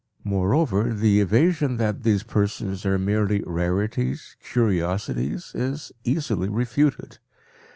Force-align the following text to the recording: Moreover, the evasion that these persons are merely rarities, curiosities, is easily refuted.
Moreover, 0.23 0.91
the 0.95 1.19
evasion 1.21 1.77
that 1.77 2.01
these 2.01 2.23
persons 2.23 2.87
are 2.87 2.97
merely 2.97 3.43
rarities, 3.45 4.35
curiosities, 4.41 5.51
is 5.53 5.91
easily 6.03 6.49
refuted. 6.49 7.19